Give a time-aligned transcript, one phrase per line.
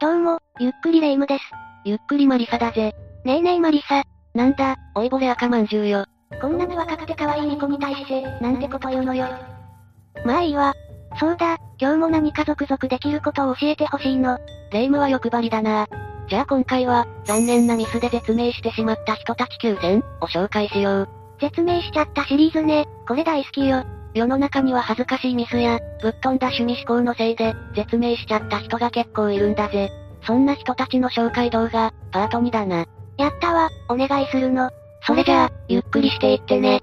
[0.00, 1.44] どうも、ゆっくりレ夢ムです。
[1.84, 2.94] ゆっくりマリサだぜ。
[3.26, 4.02] ねえねえマリサ。
[4.34, 6.06] なんだ、おいぼれ赤まんじゅうよ。
[6.40, 9.26] こんなに若くて可愛い巫女に対して、なんてこと言うのよ。
[10.24, 10.72] まあいいわ。
[11.18, 14.38] そうだ、今日も何か続々できることを教えてほしいの。
[14.72, 15.86] レ夢ムは欲張りだな。
[16.30, 21.08] じゃあ今回は、残念なミスで絶命してしまった人たち9選を紹介しよう。
[21.42, 23.84] 絶命しちゃったシリーズね、これ大好きよ。
[24.14, 29.90] 世の中には恥ずかしいミスや、ぶっ飛んだ趣味思考のせいで、絶命しちゃった人が結構いるんだぜ。
[30.26, 32.86] そんな人たちの紹介動画、パート2だな。
[33.16, 34.70] やったわ、お願いするの。
[35.06, 36.82] それじゃあ、ゆっくりしていってね。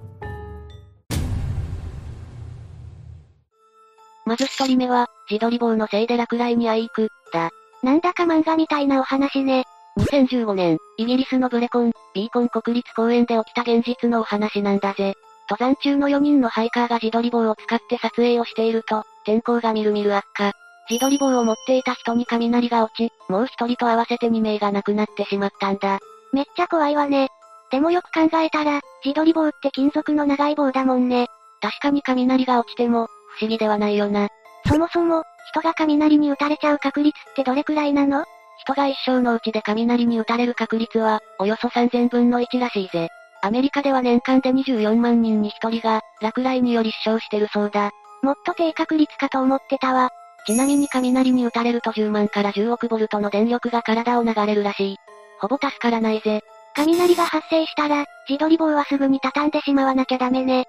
[4.24, 7.50] まず一人目は、自撮り棒のせいで落雷に会いく、だ。
[7.82, 9.64] なんだか漫画みたいなお話ね。
[9.98, 15.14] 2015年、イギリスのブレコン、ビーコン国立公園で起きた現実のお話なんだぜ。
[15.50, 20.52] 登山中の4人のハイカーが自撮り棒を使って撮影をしていると、天候がみるみる悪化。
[20.90, 25.98] 自撮り棒を持っていた人に雷が落ち、もう一人と合わせて2名が亡くなってしまったんだ。
[26.32, 27.28] めっちゃ怖いわね。
[27.70, 31.28] でもよく考えたら、自撮り棒って金属の長い棒だもんね。
[31.60, 34.28] 確かに雷が落ちても、不思議ではないよな。
[34.66, 38.24] そもそも、人が雷に打たれちゃう確率ってどれくらいなの？
[38.60, 43.08] 人が一生のうちで雷に打たれる確率は、およそ3000分の1らしいぜ。
[43.42, 47.90] アメリカでは年間で24万人に1人が、落雷により死傷してるそうだ。
[48.22, 50.10] もっと低確率かと思ってたわ。
[50.46, 54.96] ちなみに雷に打たれると10万から10億ボルトの電力が体を流れるらしい。
[55.40, 56.42] ほぼ助からないぜ。
[56.74, 60.66] 雷が発生したら、自撮り棒はすぐに畳んでしまわなきゃダメね。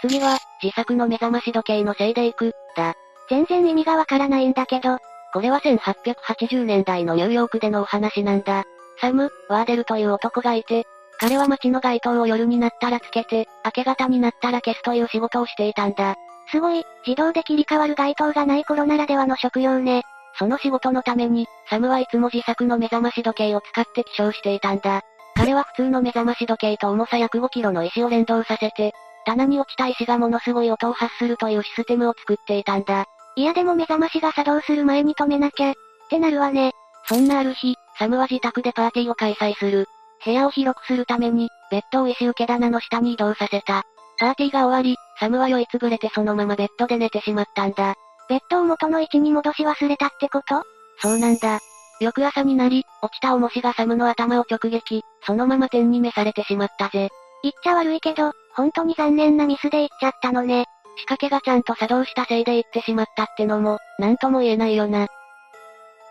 [0.00, 2.94] 次は、自作の目覚まし時計のせいでいく、だ。
[3.28, 4.98] 全然意味がわからないんだけど。
[5.32, 8.64] これは1880年代のニューヨークでのお話なんだ。
[9.00, 10.86] サム・ワーデルという男がいて、
[11.22, 16.16] 彼は街の街灯を夜になったらつけて、明け方になったら消すという仕事をしていたんだ。
[16.50, 20.02] すごい、自動で切り替わる街灯がない頃ならではの職業ね。
[20.36, 25.02] その仕事のために、サムはいつも自作の目覚まし時計を使って起床していたんだ。
[25.36, 28.92] 彼は普通の目覚まし時計と重さ約5キロの石を連動させて、
[29.24, 33.06] 棚に落ちた石がものすごい音を発するというシステムを作っていたんだ。
[33.36, 35.74] いやでも目覚ましが作動する前に止めなきゃ、っ
[36.10, 36.72] てなるわね。
[37.06, 39.86] そんなある日、サムは自宅でパーティーを開催する。
[40.24, 43.82] 部屋を広くするために、ベッドを石受け棚の下に移動させた。
[44.18, 47.94] パーティーが終わり、サムは酔いつぶれてそのままベッドで寝てしまったんだ。
[48.28, 50.62] ベッドを元の位置に戻し忘れたってこと？
[51.00, 51.58] そうなんだ。
[52.00, 57.08] 翌朝になり、落ちた重しがサムの頭を直撃、そのまま天に召されてしまったぜ。
[57.42, 60.66] 言っちゃ悪いけど、本当に残念なミスで言っちゃったのね。
[60.98, 65.06] 仕掛けがちゃんと作動したせいで言ってしまったってのも、なんとも言えないよな。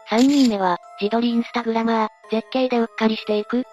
[0.09, 3.69] 3人目は、自撮りインスタグラマー、絶景でうっかりしていく、だ。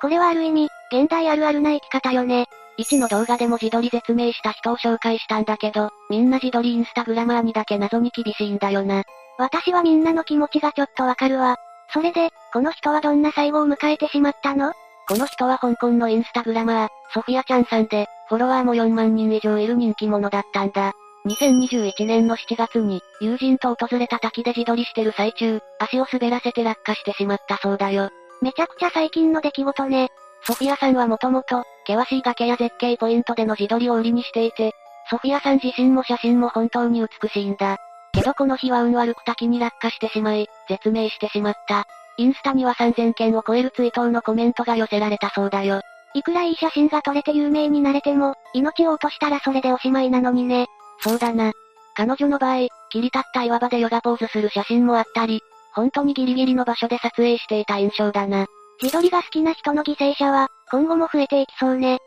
[0.00, 2.46] これはある意味、現代あるあるな生き方よね。
[2.78, 9.02] 1の動画でも自撮り絶命した人を紹介したんだけど、みんな自撮りインスタグラマーにだけ謎に厳しいんだよな。
[9.38, 11.56] 私はみんなの気持ちがちょっとわかるわ。
[11.92, 14.72] それで、この人はどんな最後を迎えてしまったの？
[15.08, 20.92] この人は香港のインスタグラマー、ソフィアちゃんさんで、フォロワーも4万人以上いる人気者だったんだ。
[21.26, 28.08] 2021年の7月に、友人と訪れた滝で自撮りしてる最中、足を滑らせて落下してしまったそうだよ。
[28.42, 30.08] めちゃくちゃ最近の出来事ね。
[30.44, 34.72] ソフィアさんはもともと、険しい崖や絶景ポイントでの自撮りを売りにしていて、
[35.10, 37.76] ソフィアさん自身も写真も本当に美しいんだ。
[38.12, 41.84] けどこの日は運悪く滝に落下してしまい、絶命してしまった。
[42.16, 45.80] インスタには3000件を超える追悼のコメントが寄せられたそうだよ。
[46.14, 50.66] いくらいい写真が撮れて有名になれても、命を落としたらそれでおしまいなのにね。
[51.00, 51.52] そうだな。
[51.94, 55.42] 彼女の場合、切り立った岩場でヨガポーズする写真もあったり、
[55.74, 58.46] 本当にギリギリの場所で撮影していた印象だな。
[58.82, 61.98] 自撮りが好きな人の犠牲者は、今後も増えていきそうね。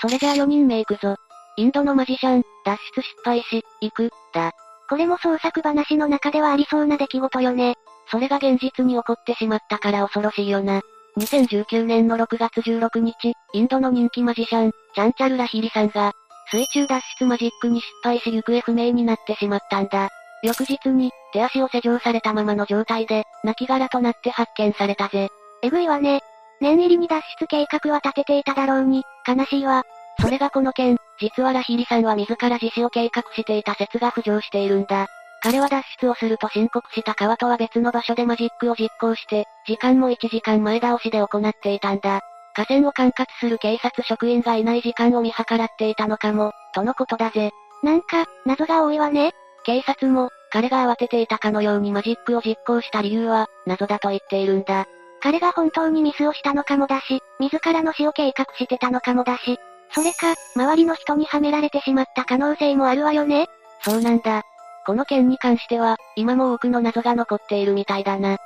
[0.00, 1.16] それじゃあ4人目行くぞ。
[1.56, 4.52] インドのマジシャン、脱出失敗し、行く、だ。
[4.88, 7.74] これも創作話の中ではありそうな出来事よね。
[8.10, 10.80] それが現実に起こってしまったから恐ろしいよな。
[11.18, 16.12] 2019年の6月16日、インドの人気マジシャン、チャンチャルラヒリさんが、
[16.50, 20.08] 水中脱出マジックに失敗し行方不明になってしまったんだ。
[20.42, 25.28] 翌日に、手足を施錠されたままの状態で、亡骸となって発見されたぜ。
[25.62, 26.20] えぐいわね。
[26.60, 29.84] 念入りに脱出計画は立てていただろうに、悲しいわ。
[30.20, 35.06] それがこの件、実はラヒリさんは自ら自死を計画していた説が浮上しているんだ。
[35.40, 42.20] 彼は脱出をすると申告した川とは別の場所でマジックを実行して、時間も1時間前倒しで行っていたんだ。
[42.54, 47.52] 河川を管轄する警察職員がいない時間を見計らっていたのかも、とのことだぜ。
[47.84, 49.32] なんか、謎が多いわね。
[49.68, 54.86] 警察も、彼が慌てていたかのようにマジックを実行した理由は、謎だと言っているんだ。
[55.20, 59.58] 彼が本当にミスをしたのかもだし、自らの死を計画してたのかもだし、
[59.92, 63.46] それか、周りの人にはめられてしまった可能性もあるわよね。
[63.82, 64.40] そうなんだ。
[64.86, 68.38] この件に関しては、今も多くの謎が残っているみたいだな。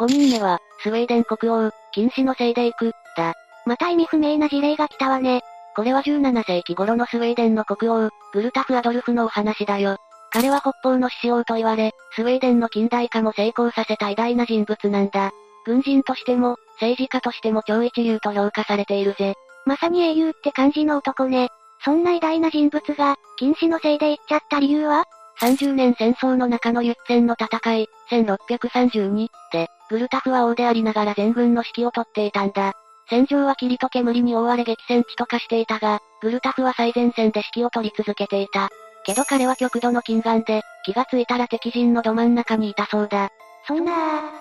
[0.00, 3.34] 5人目は、スウェーデン国王、禁止のせいで行く、だ。
[3.66, 5.42] また意味不明な事例が来たわね。
[5.76, 9.96] これは17世紀頃のスウェーデンの国王、グルタフ・アドルフのお話だよ。
[10.30, 15.30] 彼は北方の獅子王と言われ、スウェーデンの近代化も成功させた偉大な人物なんだ。
[15.64, 19.34] 軍人としても、政治家としても超一流と評価されているぜ。
[19.64, 21.48] まさに英雄って感じの男ね。
[21.84, 25.04] そんな偉大な人物が、禁止のせいで行っちゃった理由は
[25.40, 32.72] ?30 年戦争の中のユッツェンの戦い、1632で、グルタフは王でありながら全軍の指揮を執っていたんだ。
[33.08, 38.68] 戦場は霧と煙に覆われ激戦地と化していたが、グルタフは最前線で指揮を取り続けていた。
[39.04, 43.30] けど彼は極度の近眼で、気がついたら敵陣のど真ん中にいたそうだ。
[43.66, 43.92] そんな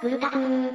[0.02, 0.72] グルタフ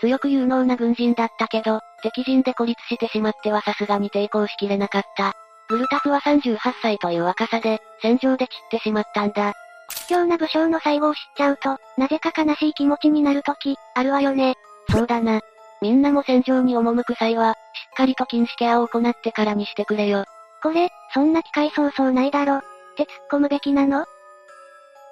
[0.00, 5.32] 強く有能な軍人だったけど、敵陣で孤立してしまってはさすがに抵抗しきれなかった。
[5.68, 9.52] グルタフは38歳という若さで、戦場で散ってしまったんだ。
[9.88, 14.54] 屈強な武将の最後を知っちゃうと、なぜか悲しい気持ちになるとき、あるわよね。
[14.90, 15.40] そうだな。
[15.80, 17.58] みんなも戦場に赴く際は、しっ
[17.96, 20.24] かりと禁止ケアを行ってからにしてくれよ。
[20.62, 22.60] これ、そんな機会そうそうないだろ。
[22.98, 24.04] って突っ込むべきなの？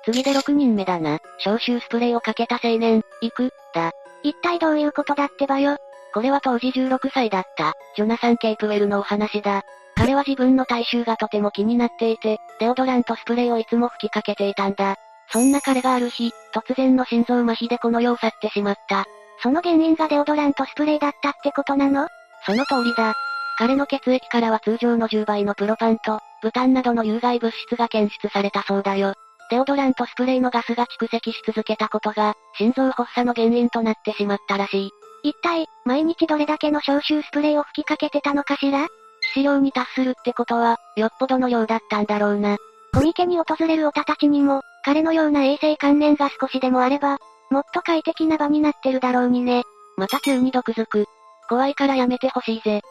[0.04, 1.20] 次で6人目だな。
[1.38, 3.92] 消臭スプレーをかけた青年、行く、だ。
[4.22, 5.76] 一体どういうことだってばよ？
[6.12, 9.62] これは当時16歳だった、ジョナサン・ケイプウェルのお話だ。
[9.96, 14.96] 彼は自分の体臭がとても気になっていて、デオドラントスプレーをいつも吹きかけていたんだ。
[15.30, 19.04] そんな彼がある日、突然の心臓麻痺でこの世を去ってしまった。
[19.42, 22.08] その原因がデオドラントスプレーだったってことなの？
[22.44, 23.14] その通りだ。
[23.58, 29.14] 彼の血液からは通常の10倍のプロパンと、ブタンなどの有害物質が検出されたそうだよ。
[29.50, 34.90] デオドラントスプレーのガスが蓄積し続けたことが、心臓発作の原因となってしまったらしい。
[35.22, 38.84] 一体、毎日どれだけの消臭スプレーを吹きかけてたのかしら？
[38.84, 38.88] 致
[39.34, 42.56] 死量に達するってことは、よっぽどの量だったんだろうな。
[42.92, 47.18] コミケに訪れるオタたちにも、彼のような衛生観念が少しでもあれば、
[47.50, 49.62] もっと快適な場になってるだろうにね。
[49.96, 51.06] また急に毒づく。
[51.48, 52.82] 怖いからやめてほしいぜ。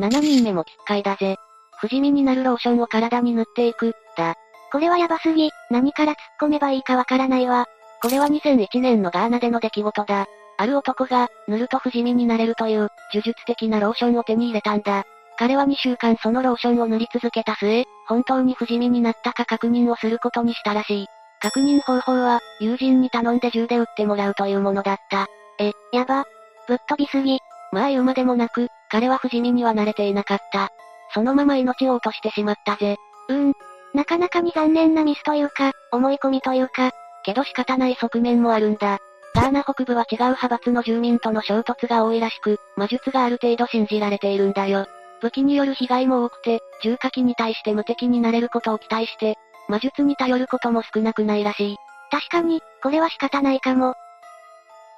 [0.00, 1.36] 7人目も奇怪だぜ。
[1.84, 4.36] 不死身になるローションを体に塗っていく、だ。
[4.72, 7.66] これはヤバすぎ、何から突っ込めばいいかわからないわ。
[8.00, 10.24] これは2001年のガーナでの出来事だ。
[10.56, 15.04] ある男が、塗ると不死身になれるという、呪術的なローションを手に入れたんだ。
[15.36, 21.06] 彼は2週間そのローションを塗り続けた末、本当に不死身になったか確認をすることにしたらしい。
[21.40, 25.26] 確認方法は、友人に頼んで銃で撃ってもらうというものだった。
[25.58, 26.24] え、やば。
[26.66, 27.40] ぶっ飛びすぎ。
[27.72, 30.70] まあ言うまでもなく、彼は不死身には慣れていなかった。
[31.14, 32.96] そのまま命を落としてしまったぜ。
[33.28, 33.52] うーん。
[33.94, 36.90] なかなかに残念なミスというか、思い込みというか。
[37.24, 38.98] けど仕方ない側面もあるんだ。
[39.34, 44.86] ガーナ北部は違う派閥の住民との衝突が多いらしく、魔術がある程度信じられているんだよ。
[45.22, 49.36] 武器による被害も多くて、重火器に対して無敵になれることを期待して、
[49.68, 51.76] 魔術に頼ることも少なくないらしい。
[52.10, 53.94] 確かに、これは仕方ないかも。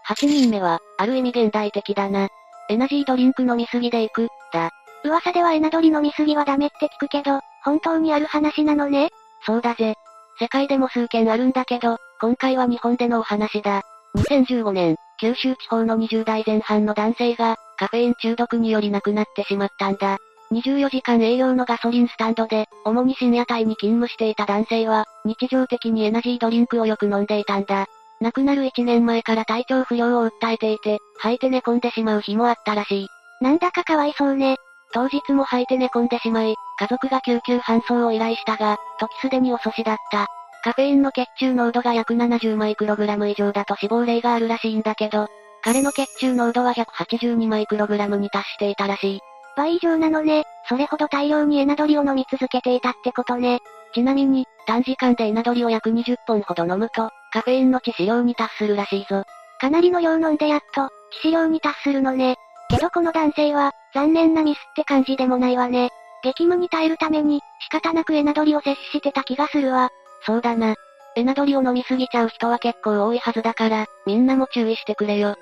[0.09, 2.29] 8人目は、ある意味現代的だな。
[2.69, 4.71] エナジードリンク飲みすぎでいく、だ。
[5.07, 9.11] 噂ではエナドリ飲みすぎはダメって聞くけど、本当にある話なのね？
[9.45, 9.95] そうだぜ。
[10.39, 13.83] 世界でも数件あるんだけど、今回は日本でのお話だ。
[14.17, 20.19] 2015年、九州地方の20代前半の男性が、カフェイン中毒により亡くなってしまったんだ。
[20.53, 27.87] 24時間営業のガソリンスタンドで、主に深夜帯に勤務していた男性は、日常的にエナジードリンクをよく飲んでいたんだ。
[28.21, 33.09] 亡くなる1年前から体調不良を訴えていて、吐いて寝込んでしまう日もあったらしい。
[33.41, 34.57] なんだかかわいそうね。
[34.93, 40.27] 当日も吐いて寝込んでしまい、家族が救急搬送を依頼したが、時すでに遅しだった。
[40.63, 45.29] カフェインの血中濃度が約70マイクログラム以上だと死亡例があるらしいんだけど、
[45.63, 49.21] 彼の血中濃度は182マイクログラムに達していたらしい。
[49.57, 50.45] 倍以上なのね。
[50.69, 53.61] それほど大量にエナドリを飲み続けていたってことね。
[53.95, 59.25] ちなみに、短時間でエナドリを約20本ほど飲むと、カフェインの致死量に達するらしいぞ。
[59.61, 60.89] かなりの量飲んでやっと、致
[61.23, 62.37] 死量に達するのね。
[62.69, 65.89] けどこの男性は、残念なミスって感じでもないわね。
[66.23, 69.89] 激務に耐えるために、仕方なくエナドリを摂取してた気がするわ。
[70.27, 70.75] そうだな。
[71.17, 75.35] エナドリを飲みすぎちゃう人は結構多いはずだから、みんなも注意してくれよ。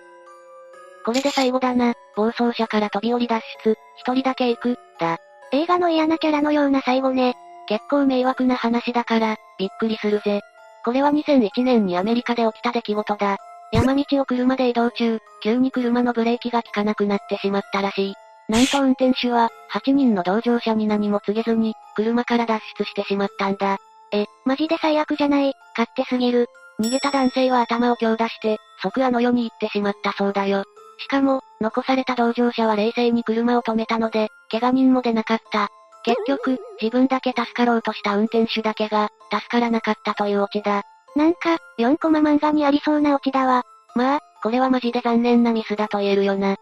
[1.05, 1.95] これで最後だな。
[2.15, 5.19] 暴走車から飛び降り脱出、一人だけ行く、だ。
[5.51, 7.35] 映画の嫌なキャラのような最後ね。
[7.67, 10.43] 結構迷惑な話だから、びっくりするぜ。
[10.85, 13.37] これは2001年にアメリカで起きた出来事だ。
[13.73, 18.15] 山道を車で移動中、急に車のブレーキが効かなくなってしまったらしい。
[18.49, 23.79] なんと運転手は、8人の同乗者に何も告げずに、車から脱出してしまったんだ。
[24.13, 26.47] え、マジで最悪じゃない、勝手すぎる。
[26.81, 30.65] 逃げた男性は頭を強打して、即あの世に行ってしまったそうだよ。
[30.99, 35.69] しかも、残された同乗者は冷静に車を止めたので、怪我人も出なかった。
[36.05, 40.83] 結局、自分だけ助かろうとした運転手だけが、助からなかったというオチだ。
[41.17, 43.63] なんか、4コマ漫画にありそうなオチだわ。
[43.95, 46.57] まあ、これはマジで残念なミスだと言えるよな。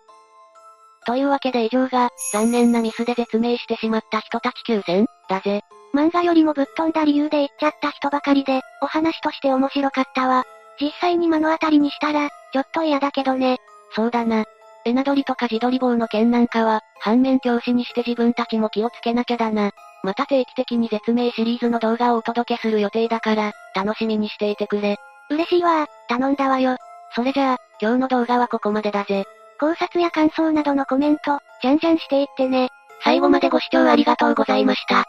[1.07, 5.63] というわけで以上が、残念なミスで絶命してしまった人たち9000だぜ。
[5.95, 10.45] 漫画よりもぶっ飛んだ理由で言っちゃった人ばかりで、お話として面白かったわ。
[10.81, 13.59] 実際に目の当たりにしたら、ちょっと嫌だけどね。
[13.95, 14.45] そうだな。
[14.85, 19.71] エナドリとか自撮り棒の件なんかは、反面教師にして自分たちも気をつけなきゃだな。
[20.03, 24.97] また定期的に絶命シリーズの動画をお届けする予定だから、楽しみにしていてくれ。
[25.31, 26.77] 嬉しいわ頼んだわよ。
[27.15, 29.25] それじゃあ、今日の動画はここまでだぜ。
[29.63, 32.71] 考察や感想などのコメント、じゃんじゃんしていってね。
[33.05, 35.05] 最後までご視聴ありがとうございました。